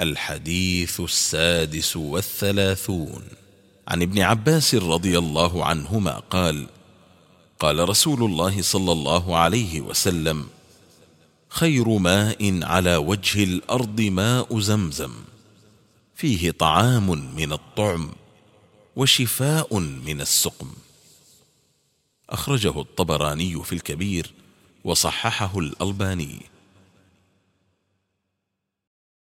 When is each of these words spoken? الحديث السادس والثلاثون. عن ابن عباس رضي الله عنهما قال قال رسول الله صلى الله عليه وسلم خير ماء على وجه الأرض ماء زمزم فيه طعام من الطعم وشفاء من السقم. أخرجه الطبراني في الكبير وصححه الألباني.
الحديث 0.00 1.00
السادس 1.00 1.96
والثلاثون. 1.96 3.22
عن 3.88 4.02
ابن 4.02 4.20
عباس 4.20 4.74
رضي 4.74 5.18
الله 5.18 5.64
عنهما 5.64 6.18
قال 6.18 6.66
قال 7.58 7.88
رسول 7.88 8.22
الله 8.22 8.62
صلى 8.62 8.92
الله 8.92 9.36
عليه 9.36 9.80
وسلم 9.80 10.46
خير 11.48 11.88
ماء 11.88 12.64
على 12.64 12.96
وجه 12.96 13.44
الأرض 13.44 14.00
ماء 14.00 14.60
زمزم 14.60 15.12
فيه 16.14 16.50
طعام 16.50 17.34
من 17.36 17.52
الطعم 17.52 18.10
وشفاء 18.96 19.78
من 19.78 20.20
السقم. 20.20 20.70
أخرجه 22.30 22.80
الطبراني 22.80 23.64
في 23.64 23.72
الكبير 23.72 24.32
وصححه 24.84 25.58
الألباني. 25.58 26.55